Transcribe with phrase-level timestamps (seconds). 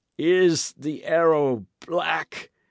[0.17, 2.49] "Is the arrow black?"